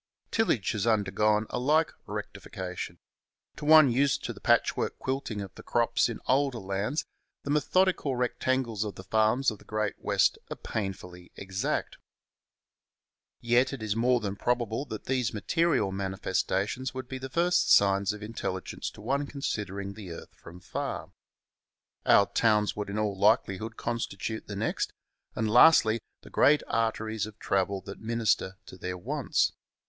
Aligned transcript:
Tillage 0.31 0.71
has 0.71 0.87
undergone 0.87 1.45
a 1.51 1.59
like 1.59 1.91
rectification. 2.07 2.97
To 3.57 3.65
one 3.65 3.91
used 3.91 4.23
to 4.23 4.33
the 4.33 4.41
patchwork 4.41 4.97
quilting 4.97 5.41
of 5.41 5.53
the 5.53 5.61
crops 5.61 6.09
in 6.09 6.19
older 6.25 6.57
lands 6.57 7.05
the 7.43 7.51
methodical 7.51 8.15
rectangles 8.15 8.83
of 8.83 8.95
the 8.95 9.03
farms 9.03 9.51
of 9.51 9.59
the 9.59 9.63
Great 9.63 9.93
West 9.99 10.39
are 10.49 10.55
painfully 10.55 11.31
exact. 11.35 11.97
Yet 13.41 13.73
it 13.73 13.83
is 13.83 13.95
more 13.95 14.19
than 14.19 14.35
probable 14.35 14.85
that 14.85 15.05
these 15.05 15.35
material 15.35 15.91
manifestations 15.91 16.95
would 16.95 17.07
be 17.07 17.19
the 17.19 17.29
first 17.29 17.71
signs 17.71 18.11
of 18.11 18.23
intelligence 18.23 18.89
to 18.93 19.01
one 19.01 19.27
considering 19.27 19.93
the 19.93 20.09
earth 20.13 20.33
from 20.33 20.61
far. 20.61 21.11
Our 22.07 22.25
towns 22.25 22.75
would 22.75 22.89
in 22.89 22.97
all 22.97 23.15
likelihood 23.15 23.77
constitute 23.77 24.47
the 24.47 24.55
next; 24.55 24.91
and, 25.35 25.47
lastly, 25.47 25.99
the 26.23 26.31
great 26.31 26.63
arteries 26.67 27.27
of 27.27 27.37
travel 27.37 27.81
that 27.81 27.99
min 28.01 28.21
ister 28.21 28.57
to 28.65 28.77
their 28.79 28.97
wants. 28.97 29.53